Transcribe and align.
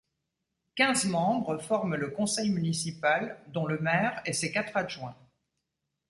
Quinze 0.73 1.05
membres 1.05 1.59
forment 1.59 1.93
le 1.95 2.09
conseil 2.09 2.49
municipal 2.49 3.37
dont 3.49 3.67
le 3.67 3.77
maire 3.77 4.19
et 4.25 4.33
ses 4.33 4.51
quatre 4.51 4.75
adjoints. 4.75 5.15